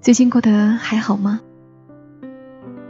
[0.00, 1.42] 最近过得还好吗？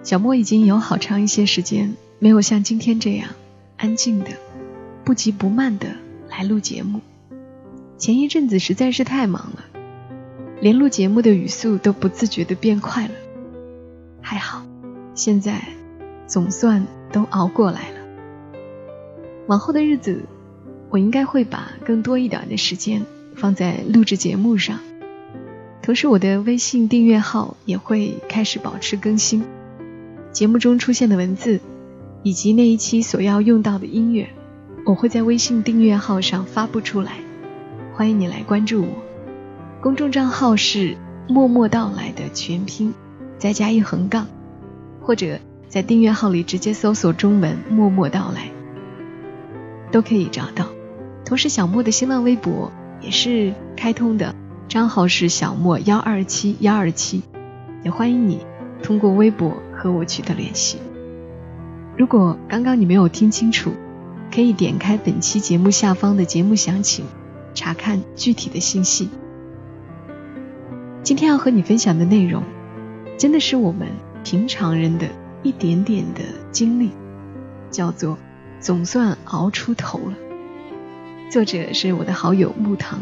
[0.04, 3.30] 小莫已经有好长一些时间没有像今天这样
[3.76, 4.30] 安静的、
[5.04, 5.88] 不急不慢的
[6.28, 7.00] 来录节目。
[7.98, 9.64] 前一阵子实在是太忙了，
[10.60, 13.14] 连录节目的语速都不自觉的变快了。
[14.20, 14.62] 还好，
[15.16, 15.60] 现在
[16.28, 17.96] 总算都熬过来了。
[19.48, 20.22] 往后的日子，
[20.90, 24.78] 我应该会把更多一点的时间放在录制节目上，
[25.90, 29.42] 同时我的微信订阅号也会开始保持更新，
[30.30, 31.58] 节目中出现的文字
[32.22, 34.28] 以及那一期所要用到的音乐，
[34.86, 37.14] 我会在微信订阅号上发布出来，
[37.92, 38.88] 欢迎你来关注我。
[39.80, 40.96] 公众账号是
[41.28, 42.94] “默默到来”的全拼，
[43.36, 44.28] 再加一横杠，
[45.00, 48.48] 或者在订阅号里直接搜索中文“默默到来”。
[49.90, 50.68] 都可以找到。
[51.24, 52.70] 同时，小莫的新浪微博
[53.00, 54.32] 也是开通的，
[54.70, 57.24] 账号是小莫幺二七幺二七，
[57.82, 58.38] 也欢迎你
[58.84, 60.78] 通过微博和我取得联系。
[61.98, 63.72] 如果刚刚你没有听清楚，
[64.32, 67.04] 可以点开本期节目下方的节目详情，
[67.52, 69.10] 查看具体的信息。
[71.02, 72.44] 今天要和你分享的内容，
[73.18, 73.88] 真的是我们
[74.22, 75.08] 平常人的
[75.42, 76.20] 一点点的
[76.52, 76.92] 经历，
[77.72, 78.16] 叫做。
[78.60, 80.14] 总算熬出头了。
[81.30, 83.00] 作者是我的好友木糖，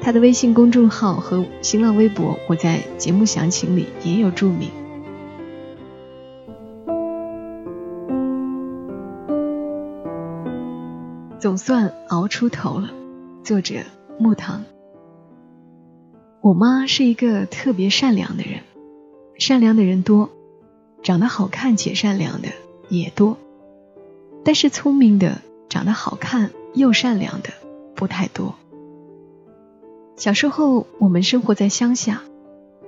[0.00, 4.70] 他的微信公众号和新浪微博我在节目详情里也有注明。
[11.38, 12.90] 总算熬出头了。
[13.44, 13.76] 作者
[14.18, 14.64] 木糖。
[16.40, 18.60] 我妈是一个特别善良的人，
[19.38, 20.30] 善良的人多，
[21.02, 22.48] 长得好看且善良的
[22.88, 23.36] 也多。
[24.44, 25.38] 但是聪明的、
[25.68, 27.50] 长得好看又善良的
[27.94, 28.54] 不太多。
[30.18, 32.22] 小时候我们生活在乡下，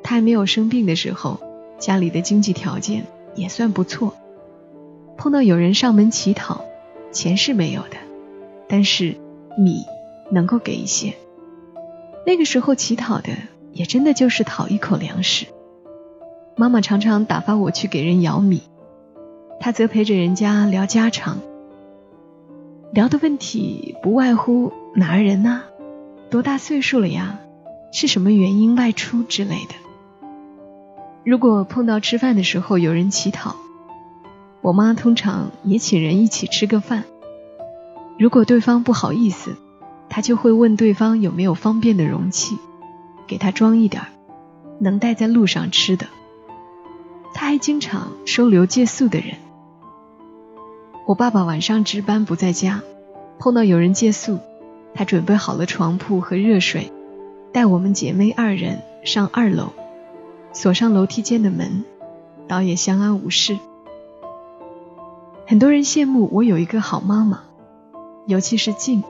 [0.03, 1.39] 他还没有生病的时候，
[1.79, 4.15] 家里的经济条件也算不错。
[5.17, 6.65] 碰到有人上门乞讨，
[7.13, 7.99] 钱是没有的，
[8.69, 9.17] 但是
[9.57, 9.85] 米
[10.33, 11.15] 能够给一些。
[12.27, 13.31] 那个时候乞讨的
[13.73, 15.47] 也真的就是讨一口粮食。
[16.57, 18.63] 妈妈常常打发我去给人舀米。
[19.61, 21.39] 他则陪着人家聊家常，
[22.93, 25.63] 聊的问题不外乎哪儿人呐，
[26.31, 27.41] 多大岁数了呀，
[27.93, 29.75] 是什么原因外出之类的。
[31.25, 33.57] 如果碰到吃饭的时候有人乞讨，
[34.61, 37.03] 我妈通常也请人一起吃个饭。
[38.17, 39.57] 如果对方不好意思，
[40.09, 42.57] 她就会问对方有没有方便的容器，
[43.27, 44.05] 给他装一点，
[44.79, 46.07] 能带在路上吃的。
[47.35, 49.35] 她还经常收留借宿的人。
[51.09, 52.83] 我爸爸晚上值班不在家，
[53.41, 54.39] 碰到有人借宿，
[54.95, 56.93] 他准备好了床铺和热水，
[57.53, 59.69] 带我们姐妹二人上二楼，
[60.53, 61.85] 锁上楼梯间的门，
[62.49, 63.59] 倒也相安无事。
[65.47, 67.41] 很多人羡慕我有一个好妈妈，
[68.27, 69.03] 尤其是静。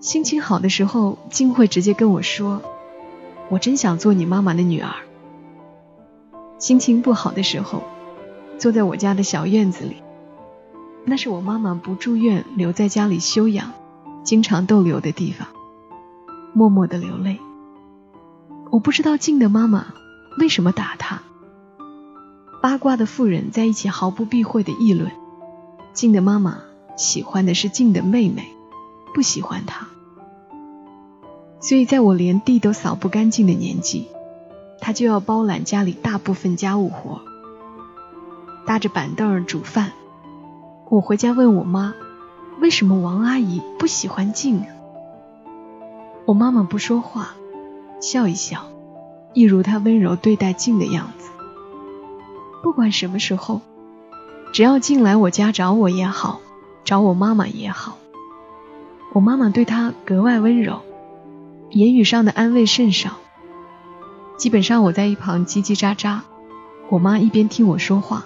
[0.00, 2.62] 心情好的时候，静会直接跟我说
[3.48, 4.94] ：“我真想做你妈妈的女儿。”
[6.58, 7.82] 心情不好的时候，
[8.58, 9.96] 坐在我家的小院子里。
[11.04, 13.72] 那是我妈妈不住院留在家里休养，
[14.24, 15.46] 经常逗留的地方，
[16.54, 17.38] 默默的流泪。
[18.70, 19.88] 我不知道静的妈妈
[20.38, 21.20] 为什么打她。
[22.62, 25.12] 八卦的妇人在一起毫不避讳的议论，
[25.92, 26.60] 静的妈妈
[26.96, 28.48] 喜欢的是静的妹妹，
[29.14, 29.88] 不喜欢她。
[31.60, 34.08] 所以在我连地都扫不干净的年纪，
[34.80, 37.20] 她就要包揽家里大部分家务活，
[38.64, 39.92] 搭着板凳煮饭。
[40.88, 41.94] 我回家问我妈，
[42.60, 44.64] 为什么王阿姨不喜欢静？
[46.24, 47.34] 我妈妈不说话，
[48.00, 48.66] 笑一笑，
[49.34, 51.30] 一如她温柔对待静的样子。
[52.62, 53.60] 不管什么时候，
[54.52, 56.40] 只要静来我家找我也好，
[56.84, 57.98] 找我妈妈也好，
[59.12, 60.80] 我妈妈对她格外温柔，
[61.70, 63.18] 言语上的安慰甚少。
[64.38, 66.20] 基本上我在一旁叽叽喳喳，
[66.88, 68.24] 我妈一边听我说话，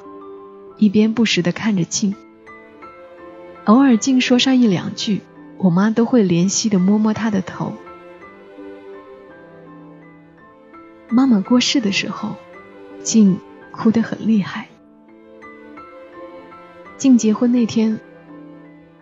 [0.77, 2.15] 一边不时地看着静。
[3.69, 5.21] 偶尔静说上一两句，
[5.59, 7.75] 我妈都会怜惜的摸摸她的头。
[11.11, 12.37] 妈妈过世的时候，
[13.03, 13.39] 静
[13.71, 14.69] 哭得很厉害。
[16.97, 18.01] 静结婚那天，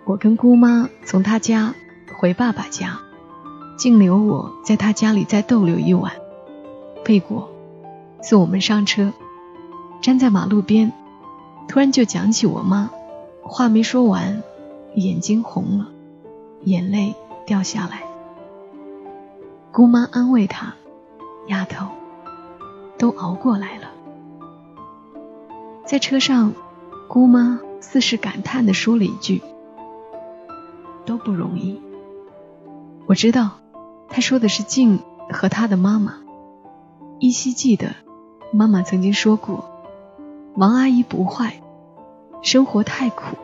[0.05, 1.73] 我跟姑妈从她家
[2.19, 2.99] 回爸爸家，
[3.79, 6.13] 静留我在她家里再逗留一晚。
[7.05, 7.53] 背过，
[8.21, 9.13] 送我们上车，
[10.03, 10.93] 站在马路边，
[11.69, 12.91] 突然就讲起我妈，
[13.45, 14.43] 话没说完，
[14.97, 15.89] 眼睛红了，
[16.65, 17.15] 眼泪
[17.45, 18.03] 掉下来。
[19.71, 20.75] 姑妈安慰她
[21.49, 21.89] ：“丫头，
[22.97, 23.91] 都熬过来了。”
[25.85, 26.55] 在车上，
[27.09, 29.43] 姑妈似是感叹的说了一句
[31.05, 31.79] ：“都不容易。”
[33.05, 33.51] 我知道，
[34.09, 35.01] 她说的是静
[35.31, 36.15] 和她的妈妈。
[37.19, 37.95] 依稀记得，
[38.51, 39.69] 妈妈曾经说过
[40.57, 41.61] ：“王阿姨不坏，
[42.41, 43.37] 生活太苦，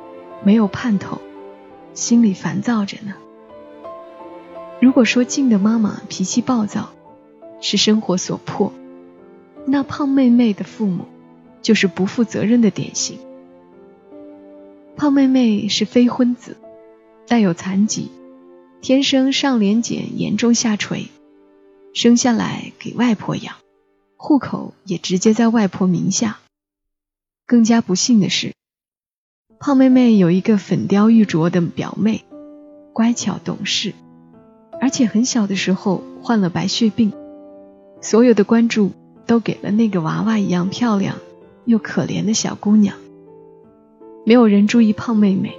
[0.43, 1.19] 没有盼头，
[1.95, 3.15] 心里烦躁着呢。”
[4.81, 6.93] 如果说静的妈妈脾气暴躁，
[7.61, 8.73] 是生活所迫，
[9.67, 11.07] 那胖妹妹的父母
[11.63, 13.19] 就是不负责任的典型。
[14.97, 16.57] 胖妹妹是非婚子，
[17.29, 18.11] 带有残疾，
[18.81, 21.07] 天生上脸睑严重下垂，
[21.95, 23.55] 生下来给外婆养。
[24.17, 26.39] 户口也直接在外婆名下。
[27.47, 28.55] 更加不幸的是，
[29.65, 32.25] 胖妹妹有一个粉雕玉琢的表妹，
[32.93, 33.93] 乖巧懂事，
[34.81, 37.13] 而且很小的时候患了白血病。
[38.01, 38.91] 所有的关注
[39.25, 41.19] 都给了那个娃娃一样漂亮
[41.65, 42.97] 又可怜的小姑娘。
[44.27, 45.53] 没有人注意胖妹妹，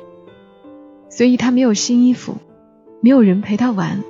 [1.09, 2.35] 所以她没有新衣服，
[2.99, 4.03] 没有人陪她玩，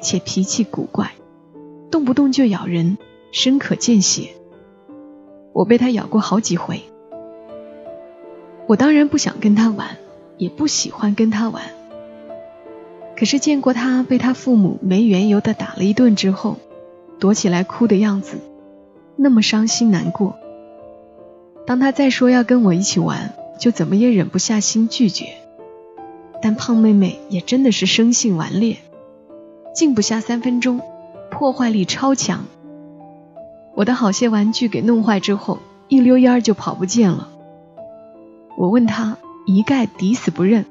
[0.00, 1.14] 且脾气古怪，
[1.90, 2.96] 动不动就咬人。
[3.32, 4.34] 深可见血，
[5.52, 6.82] 我被他咬过好几回。
[8.72, 9.98] 我当然不想跟他玩，
[10.38, 11.62] 也不喜欢跟他玩。
[13.14, 16.56] 可是见过他被他父母没缘由的打了一顿之后，
[17.20, 18.38] 躲起来哭的样子，
[19.14, 20.36] 那么伤心难过。
[21.66, 25.26] 当他再说要跟我一起玩，就怎么也忍不下心拒绝。
[26.40, 28.78] 但胖妹妹也真的是生性顽劣，
[29.74, 30.80] 静不下三分钟，
[31.30, 32.46] 破坏力超强。
[33.74, 35.58] 我的好些玩具给弄坏之后，
[35.88, 37.28] 一溜烟儿就跑不见了。
[38.56, 39.16] 我问他，
[39.46, 40.64] 一概抵死不认。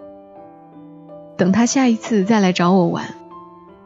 [1.37, 3.15] 等他下一次再来找我玩，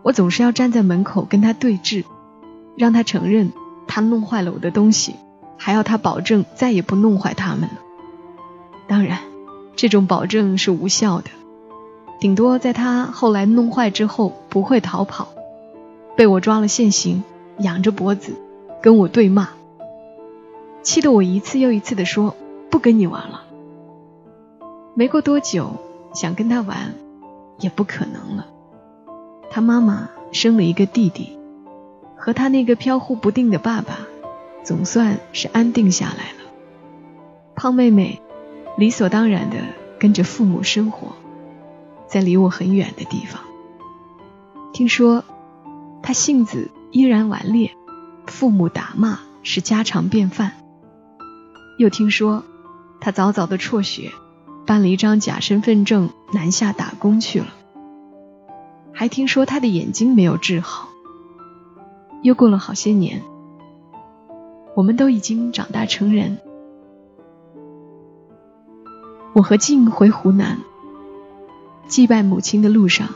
[0.03, 2.03] 我总是要站在门口跟他对峙，
[2.75, 3.51] 让他承认
[3.87, 5.15] 他弄坏了我的东西，
[5.57, 7.79] 还要他保证再也不弄坏他们了。
[8.87, 9.19] 当然，
[9.75, 11.29] 这种保证是无效的，
[12.19, 15.29] 顶多在他后来弄坏之后不会逃跑，
[16.15, 17.23] 被我抓了现行，
[17.59, 18.33] 仰着脖子。
[18.81, 19.49] 跟我对骂，
[20.83, 22.35] 气得我一次又一次的说
[22.69, 23.44] 不跟你玩了。
[24.97, 25.75] 没过多久，
[26.13, 26.95] 想跟他玩
[27.59, 28.47] 也不可能了。
[29.51, 31.37] 他妈妈生了一个弟弟，
[32.15, 33.99] 和他那个飘忽不定的爸爸，
[34.63, 36.49] 总算是安定下来了。
[37.55, 38.21] 胖妹妹
[38.77, 39.57] 理所当然的
[39.99, 41.09] 跟着父母生活，
[42.07, 43.41] 在离我很远的地方。
[44.71, 45.25] 听说
[46.01, 47.71] 他性子依然顽劣。
[48.27, 50.53] 父母打骂是家常便饭。
[51.77, 52.43] 又听说
[52.99, 54.11] 他早早的辍学，
[54.65, 57.47] 办了一张假身份证南下打工去了。
[58.93, 60.89] 还听说他的眼睛没有治好。
[62.23, 63.21] 又过了好些年，
[64.75, 66.37] 我们都已经长大成人。
[69.33, 70.59] 我和静回湖南
[71.87, 73.09] 祭拜母亲的路上，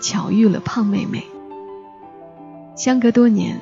[0.00, 1.24] 巧遇了胖妹妹。
[2.74, 3.60] 相隔多年。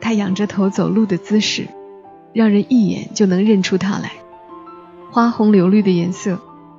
[0.00, 1.66] 她仰着头走路的姿势，
[2.34, 4.12] 让人一眼就能认出她来。
[5.10, 6.38] 花红柳绿的颜色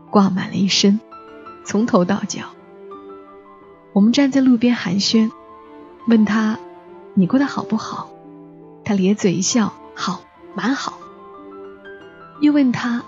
[0.10, 1.00] 挂满了一身，
[1.64, 2.46] 从头到脚。
[3.94, 5.32] 我们站在路边寒暄，
[6.08, 6.60] 问他
[7.16, 8.10] ：“你过得好不好？”
[8.84, 10.22] 他咧嘴一笑：“好，
[10.54, 11.00] 蛮好。”
[12.42, 13.04] 又问他：“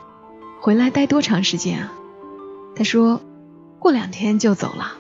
[0.61, 1.93] 回来待多长时间啊？”
[2.75, 3.21] 他说
[3.79, 4.93] ：“过两天就走了。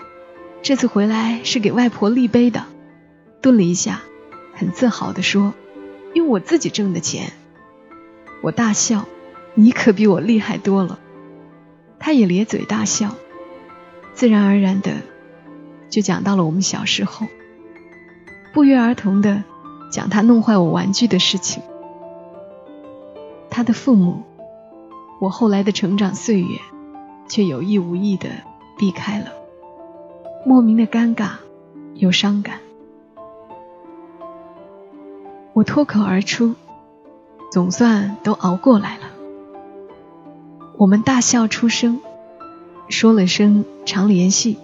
[0.61, 2.65] 这次回来是给外婆立碑的。”
[3.41, 4.01] 顿了一下。
[4.53, 5.53] 很自豪地说
[6.15, 7.31] ：“用我自己挣的钱。”
[8.41, 9.05] 我大笑
[9.53, 10.97] ：“你可比我厉害多了。”
[11.99, 13.15] 他也咧嘴大笑，
[14.13, 14.93] 自然而然的
[15.89, 17.27] 就讲到了我们小时候，
[18.53, 19.43] 不约而同的
[19.91, 21.61] 讲他弄坏我玩具的事情。
[23.49, 24.23] 他的父母，
[25.19, 26.59] 我后来的成长岁月，
[27.27, 28.29] 却有意无意的
[28.77, 29.31] 避开了，
[30.45, 31.31] 莫名的尴尬
[31.95, 32.59] 又伤感。
[35.53, 36.53] 我脱口而出，
[37.51, 39.06] 总算都熬过来了。
[40.79, 42.01] 我们大笑出声，
[42.87, 44.59] 说了声常联系。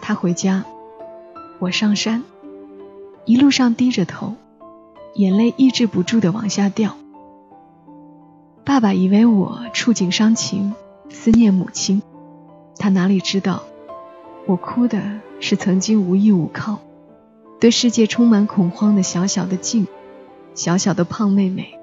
[0.00, 0.64] 他回家，
[1.58, 2.22] 我上山，
[3.26, 4.36] 一路上低着头，
[5.14, 6.96] 眼泪抑制不住的往下掉。
[8.64, 10.72] 爸爸以为我触景伤情，
[11.10, 12.00] 思念母亲，
[12.78, 13.64] 他哪里知道，
[14.46, 16.78] 我哭的是曾经无依无靠，
[17.60, 19.86] 对世界充满恐慌的小小的静，
[20.54, 21.78] 小小的胖妹妹，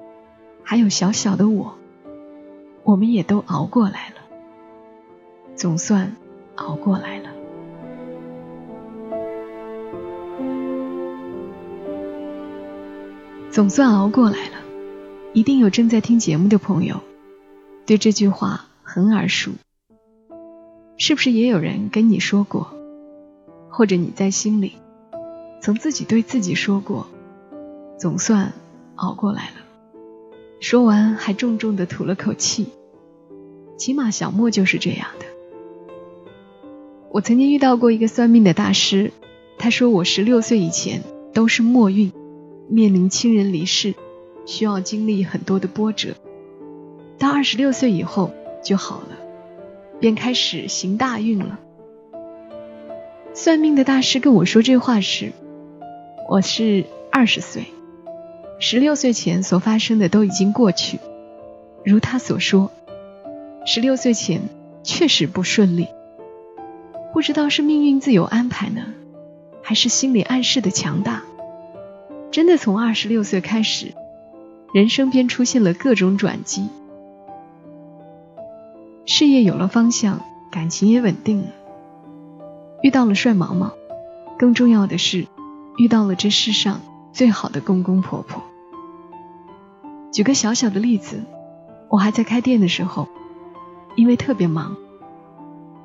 [0.64, 1.74] 还有小小的我，
[2.84, 4.16] 我们也都熬过来了，
[5.54, 6.14] 总算
[6.56, 7.30] 熬过来了。
[13.50, 14.56] 总算熬过来了，
[15.34, 17.00] 一定有正在听节目的朋友，
[17.84, 19.52] 对这句话很耳熟。
[20.96, 22.72] 是不是也有人跟你说过，
[23.68, 24.76] 或者你在心里，
[25.60, 27.06] 曾自己对自己说过，
[27.98, 28.52] 总算
[28.94, 29.71] 熬过来了。
[30.62, 32.68] 说完还重重的吐了口气。
[33.76, 35.26] 起码小莫就是这样的。
[37.10, 39.10] 我曾经遇到过一个算命的大师，
[39.58, 41.02] 他说我十六岁以前
[41.34, 42.12] 都是末运。
[42.68, 43.96] 面临亲人离世，
[44.46, 46.14] 需要经历很多的波折。
[47.18, 49.18] 到二十六岁以后就好了，
[49.98, 51.58] 便开始行大运了。
[53.34, 55.32] 算命的大师跟我说这话时，
[56.30, 57.64] 我是二十岁，
[58.64, 61.00] 十六岁前所发生的都已经过去。
[61.84, 62.70] 如他所说，
[63.66, 64.42] 十六岁前
[64.84, 65.88] 确实不顺利。
[67.12, 68.94] 不知道是命运自有安排呢，
[69.62, 71.24] 还是心理暗示的强大。
[72.30, 73.94] 真的从二十六岁开始，
[74.72, 76.68] 人生便出现了各种转机，
[79.06, 80.20] 事业有了方向，
[80.52, 81.48] 感情也稳定了，
[82.80, 83.72] 遇到了帅毛毛，
[84.38, 85.26] 更重要的是
[85.78, 86.80] 遇到了这世上
[87.12, 88.40] 最好的公公婆婆。
[90.12, 91.22] 举个小小的例子，
[91.88, 93.08] 我还在开店的时候，
[93.96, 94.76] 因为特别忙，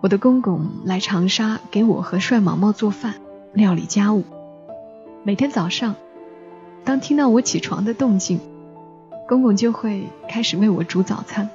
[0.02, 3.16] 我的公公来长沙给我和帅毛毛做饭、
[3.54, 4.26] 料理家务，
[5.24, 5.96] 每天早上。
[6.84, 8.42] 当听到我起床的动静，
[9.30, 11.50] 公公就会开始为我煮早餐。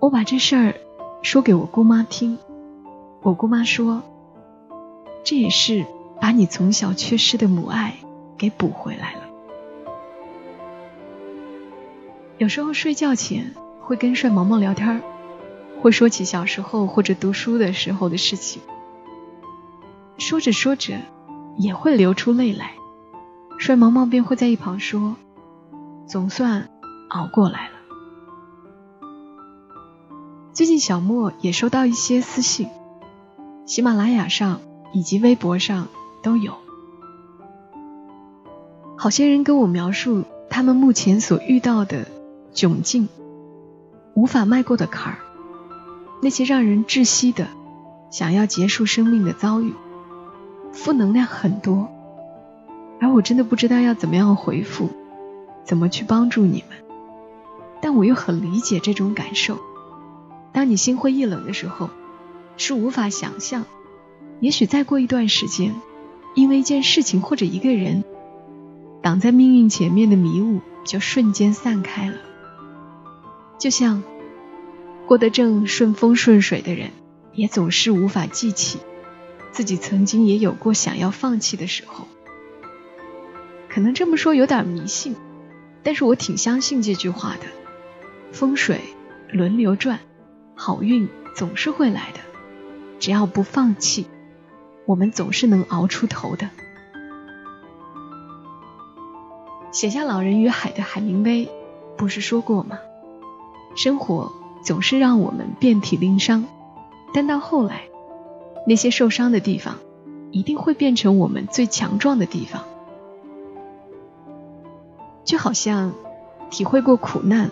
[0.00, 0.74] 我把这事儿
[1.22, 2.36] 说给我姑妈听，
[3.22, 4.02] 我姑妈说，
[5.22, 5.86] 这也是
[6.20, 7.94] 把你从小缺失的母爱
[8.36, 9.27] 给补回来了。
[12.38, 15.02] 有时候睡觉前会跟帅毛毛聊天，
[15.80, 18.62] 会说起小时候或者读书的时候的事情，
[20.18, 21.00] 说着说着
[21.56, 22.74] 也会流出泪来。
[23.58, 25.16] 帅毛毛便会在一旁说
[26.06, 26.70] ：“总算
[27.08, 27.74] 熬过来了。”
[30.54, 32.68] 最近小莫也收到一些私信，
[33.66, 34.60] 喜马拉雅上
[34.92, 35.88] 以及微博上
[36.22, 36.54] 都有。
[38.96, 42.06] 好些人跟我描述他们目前所遇到的
[42.58, 43.08] 窘境、
[44.14, 45.18] 无法迈过的坎儿，
[46.20, 47.46] 那些让人窒息的、
[48.10, 49.72] 想要结束生命的遭遇，
[50.72, 51.88] 负能量很多。
[53.00, 54.90] 而我真的不知道要怎么样回复，
[55.62, 56.78] 怎么去帮助你们，
[57.80, 59.60] 但我又很理解这种感受。
[60.50, 61.90] 当你心灰意冷的时候，
[62.56, 63.66] 是无法想象，
[64.40, 65.80] 也许再过一段时间，
[66.34, 68.02] 因为一件事情或者一个人，
[69.00, 72.16] 挡在命运前面的迷雾就瞬间散开了。
[73.58, 74.02] 就像
[75.06, 76.90] 过得正顺风顺水的人，
[77.32, 78.78] 也总是无法记起
[79.50, 82.06] 自己曾经也有过想要放弃的时候。
[83.68, 85.16] 可能这么说有点迷信，
[85.82, 87.46] 但是我挺相信这句话的。
[88.32, 88.80] 风水
[89.30, 90.00] 轮流转，
[90.54, 92.20] 好运总是会来的。
[93.00, 94.06] 只要不放弃，
[94.84, 96.50] 我们总是能熬出头的。
[99.72, 101.48] 写下《老人与海》的海明威
[101.96, 102.78] 不是说过吗？
[103.74, 104.32] 生活
[104.62, 106.44] 总是让我们遍体鳞伤，
[107.14, 107.82] 但到后来，
[108.66, 109.76] 那些受伤的地方
[110.30, 112.64] 一定会变成我们最强壮的地方。
[115.24, 115.92] 就好像
[116.50, 117.50] 体会过苦难，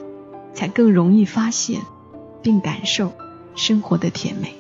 [0.52, 1.82] 才更容易发现
[2.42, 3.12] 并感受
[3.54, 4.54] 生活的甜美。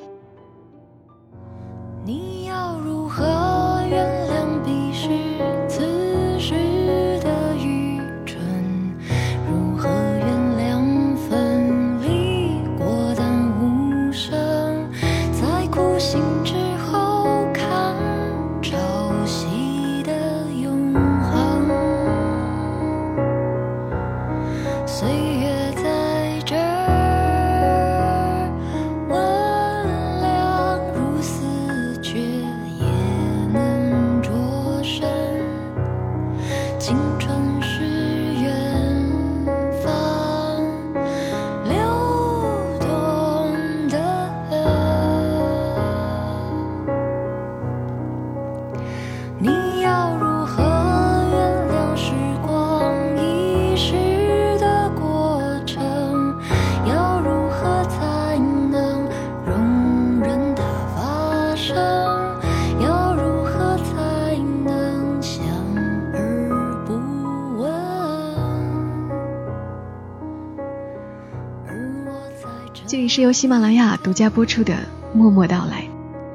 [72.88, 74.74] 这里是由喜马拉雅独家播出的
[75.12, 75.82] 《默默到来》，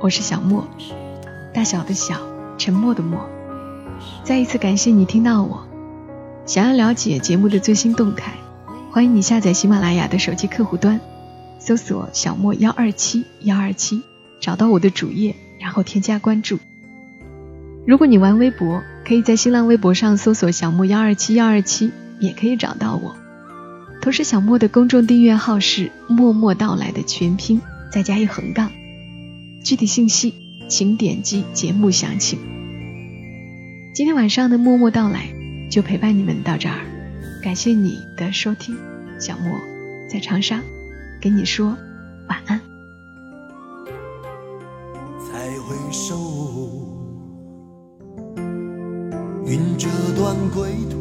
[0.01, 0.67] 我是小莫，
[1.53, 2.19] 大小的小，
[2.57, 3.25] 沉默的默。
[4.25, 5.65] 再一次感谢你听到我。
[6.45, 8.33] 想要了解节目的最新动态，
[8.91, 10.99] 欢迎你下载喜马拉雅的手机客户端，
[11.57, 14.03] 搜索“小莫幺二七幺二七”，
[14.41, 16.59] 找到我的主页，然后添加关注。
[17.87, 23.15] 如果你玩微博，可以在新浪微博上搜索“小莫幺二七幺二七”，也可以找到我。
[24.01, 28.71] 同时，小莫的公众订阅号是“默默到来”的全拼，再加一横杠。
[29.63, 30.33] 具体信息
[30.67, 32.39] 请点击节目详情。
[33.93, 35.27] 今天晚上的“默默到来”
[35.69, 36.79] 就陪伴你们到这儿，
[37.43, 38.75] 感谢你的收听。
[39.19, 39.55] 小莫
[40.11, 40.59] 在长沙，
[41.21, 41.77] 给你说
[42.27, 42.59] 晚安。
[45.19, 46.17] 再回首，
[49.45, 51.00] 云遮断归途。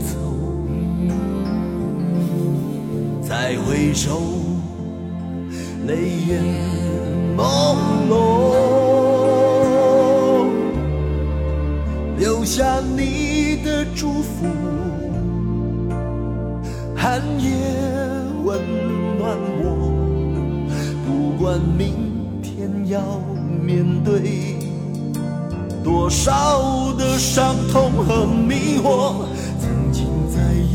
[0.00, 0.16] 走，
[3.22, 4.20] 再回首，
[5.86, 5.94] 泪
[6.28, 6.42] 眼
[7.36, 7.76] 朦
[8.08, 8.12] 胧，
[12.18, 14.46] 留下你的祝福，
[16.94, 17.50] 寒夜
[18.44, 18.58] 温
[19.18, 19.64] 暖我，
[21.06, 21.08] 不
[21.42, 21.94] 管明
[22.42, 23.00] 天要
[23.62, 24.56] 面对。
[25.84, 29.26] 多少的伤痛和迷惑，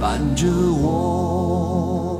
[0.00, 0.46] 伴着
[0.82, 2.19] 我。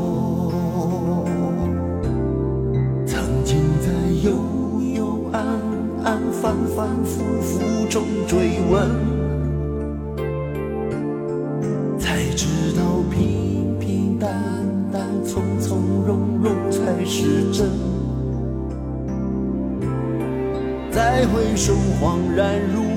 [7.91, 8.37] 中追
[8.69, 8.89] 问，
[11.99, 14.31] 才知道平平淡
[14.93, 15.77] 淡、从从
[16.07, 17.67] 容容才是真。
[20.89, 22.90] 再回首，恍然如